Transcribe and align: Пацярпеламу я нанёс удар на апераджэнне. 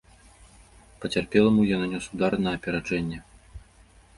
Пацярпеламу 1.03 1.61
я 1.75 1.79
нанёс 1.83 2.07
удар 2.15 2.31
на 2.47 2.55
апераджэнне. 2.61 3.19